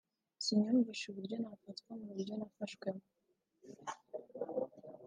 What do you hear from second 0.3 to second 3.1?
siniyumvishe ko nafatwa mu buryo nafashwemo